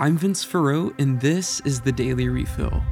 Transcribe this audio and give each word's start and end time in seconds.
I'm 0.00 0.16
Vince 0.16 0.46
Farreau, 0.46 0.94
and 1.00 1.20
this 1.20 1.58
is 1.62 1.80
the 1.80 1.90
Daily 1.90 2.28
Refill. 2.28 2.84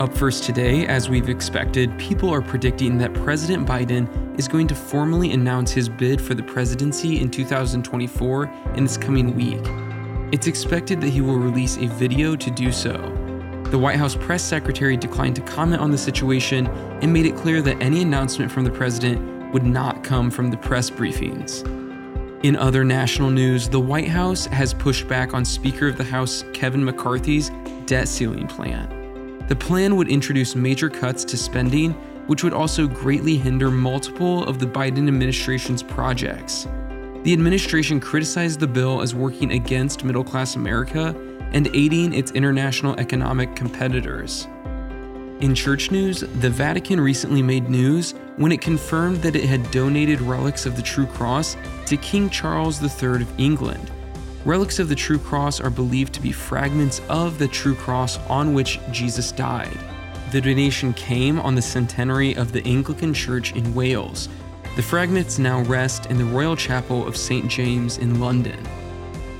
Up 0.00 0.12
first 0.12 0.42
today, 0.42 0.88
as 0.88 1.08
we've 1.08 1.28
expected, 1.28 1.96
people 2.00 2.30
are 2.30 2.42
predicting 2.42 2.98
that 2.98 3.14
President 3.14 3.64
Biden 3.64 4.08
is 4.36 4.48
going 4.48 4.66
to 4.66 4.74
formally 4.74 5.30
announce 5.30 5.70
his 5.70 5.88
bid 5.88 6.20
for 6.20 6.34
the 6.34 6.42
presidency 6.42 7.20
in 7.20 7.30
2024 7.30 8.46
in 8.74 8.82
this 8.82 8.96
coming 8.96 9.36
week. 9.36 9.62
It's 10.34 10.48
expected 10.48 11.00
that 11.00 11.10
he 11.10 11.20
will 11.20 11.38
release 11.38 11.76
a 11.76 11.86
video 11.86 12.34
to 12.34 12.50
do 12.50 12.72
so. 12.72 13.21
The 13.72 13.78
White 13.78 13.96
House 13.96 14.14
press 14.14 14.42
secretary 14.42 14.98
declined 14.98 15.34
to 15.36 15.40
comment 15.40 15.80
on 15.80 15.90
the 15.90 15.96
situation 15.96 16.66
and 17.00 17.10
made 17.10 17.24
it 17.24 17.34
clear 17.34 17.62
that 17.62 17.80
any 17.82 18.02
announcement 18.02 18.52
from 18.52 18.64
the 18.64 18.70
president 18.70 19.50
would 19.54 19.64
not 19.64 20.04
come 20.04 20.30
from 20.30 20.50
the 20.50 20.58
press 20.58 20.90
briefings. 20.90 21.64
In 22.44 22.54
other 22.54 22.84
national 22.84 23.30
news, 23.30 23.70
the 23.70 23.80
White 23.80 24.08
House 24.08 24.44
has 24.44 24.74
pushed 24.74 25.08
back 25.08 25.32
on 25.32 25.42
Speaker 25.42 25.88
of 25.88 25.96
the 25.96 26.04
House 26.04 26.44
Kevin 26.52 26.84
McCarthy's 26.84 27.50
debt 27.86 28.08
ceiling 28.08 28.46
plan. 28.46 29.42
The 29.48 29.56
plan 29.56 29.96
would 29.96 30.08
introduce 30.08 30.54
major 30.54 30.90
cuts 30.90 31.24
to 31.24 31.38
spending, 31.38 31.92
which 32.26 32.44
would 32.44 32.52
also 32.52 32.86
greatly 32.86 33.38
hinder 33.38 33.70
multiple 33.70 34.44
of 34.44 34.58
the 34.58 34.66
Biden 34.66 35.08
administration's 35.08 35.82
projects. 35.82 36.68
The 37.22 37.32
administration 37.32 38.00
criticized 38.00 38.60
the 38.60 38.66
bill 38.66 39.00
as 39.00 39.14
working 39.14 39.52
against 39.52 40.04
middle 40.04 40.24
class 40.24 40.56
America 40.56 41.14
and 41.52 41.68
aiding 41.74 42.12
its 42.12 42.32
international 42.32 42.98
economic 42.98 43.54
competitors. 43.54 44.48
In 45.40 45.54
church 45.54 45.90
news, 45.90 46.20
the 46.20 46.50
Vatican 46.50 47.00
recently 47.00 47.42
made 47.42 47.68
news 47.68 48.14
when 48.36 48.52
it 48.52 48.60
confirmed 48.60 49.18
that 49.18 49.36
it 49.36 49.44
had 49.44 49.70
donated 49.70 50.20
relics 50.20 50.66
of 50.66 50.76
the 50.76 50.82
True 50.82 51.06
Cross 51.06 51.56
to 51.86 51.96
King 51.96 52.30
Charles 52.30 52.82
III 52.82 53.22
of 53.22 53.40
England 53.40 53.90
Relics 54.44 54.80
of 54.80 54.88
the 54.88 54.94
True 54.96 55.20
Cross 55.20 55.60
are 55.60 55.70
believed 55.70 56.12
to 56.14 56.20
be 56.20 56.32
fragments 56.32 57.00
of 57.08 57.38
the 57.38 57.46
True 57.46 57.76
Cross 57.76 58.18
on 58.28 58.54
which 58.54 58.80
Jesus 58.90 59.30
died. 59.30 59.78
The 60.32 60.40
donation 60.40 60.92
came 60.94 61.38
on 61.38 61.54
the 61.54 61.62
centenary 61.62 62.34
of 62.34 62.50
the 62.50 62.64
Anglican 62.66 63.14
Church 63.14 63.52
in 63.52 63.72
Wales. 63.72 64.28
The 64.74 64.82
fragments 64.82 65.38
now 65.38 65.60
rest 65.64 66.06
in 66.06 66.16
the 66.16 66.24
Royal 66.24 66.56
Chapel 66.56 67.06
of 67.06 67.14
St. 67.14 67.46
James 67.46 67.98
in 67.98 68.20
London. 68.20 68.58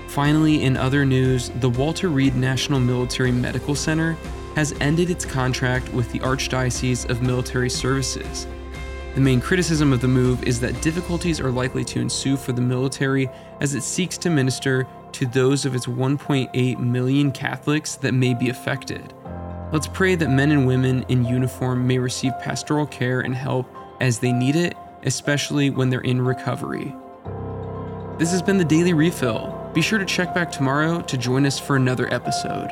Finally, 0.09 0.65
in 0.65 0.77
other 0.77 1.07
news, 1.07 1.49
the 1.61 1.71
Walter 1.71 2.11
Reed 2.11 2.37
National 2.37 2.79
Military 2.79 3.33
Medical 3.33 3.75
Center 3.75 4.15
has 4.57 4.75
ended 4.79 5.09
its 5.09 5.25
contract 5.25 5.91
with 5.95 6.13
the 6.13 6.19
Archdiocese 6.19 7.09
of 7.09 7.23
Military 7.23 7.71
Services. 7.71 8.47
The 9.15 9.23
main 9.23 9.41
criticism 9.41 9.91
of 9.95 10.03
the 10.03 10.09
move 10.09 10.43
is 10.45 10.61
that 10.61 10.83
difficulties 10.83 11.41
are 11.41 11.51
likely 11.51 11.85
to 11.87 12.01
ensue 12.01 12.37
for 12.37 12.53
the 12.53 12.61
military 12.61 13.31
as 13.63 13.75
it 13.75 13.83
seeks 13.83 14.19
to 14.19 14.29
minister 14.29 14.87
to 15.13 15.25
those 15.25 15.65
of 15.65 15.75
its 15.75 15.87
1.8 15.87 16.79
million 16.79 17.33
Catholics 17.33 17.97
that 17.97 18.13
may 18.13 18.35
be 18.35 18.51
affected. 18.51 19.15
Let's 19.73 19.89
pray 19.89 20.15
that 20.15 20.29
men 20.29 20.51
and 20.51 20.67
women 20.67 21.07
in 21.09 21.25
uniform 21.25 21.87
may 21.87 21.97
receive 21.97 22.33
pastoral 22.39 22.87
care 22.87 23.21
and 23.23 23.35
help 23.35 23.67
as 24.03 24.19
they 24.19 24.33
need 24.33 24.57
it, 24.57 24.77
especially 25.05 25.71
when 25.71 25.91
they're 25.91 26.01
in 26.01 26.21
recovery. 26.21 26.95
This 28.19 28.31
has 28.31 28.43
been 28.43 28.59
the 28.59 28.65
Daily 28.65 28.93
Refill. 28.93 29.71
Be 29.75 29.83
sure 29.83 29.99
to 29.99 30.05
check 30.05 30.35
back 30.35 30.53
tomorrow 30.53 31.01
to 31.03 31.17
join 31.17 31.47
us 31.47 31.59
for 31.59 31.77
another 31.77 32.13
episode. 32.13 32.71